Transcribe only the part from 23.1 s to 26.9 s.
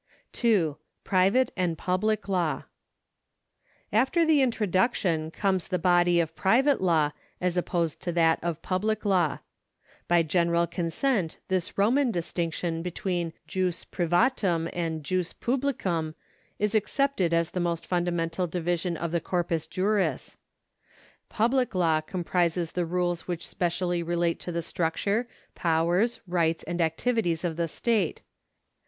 which specially relate to the structure, powers, rights, and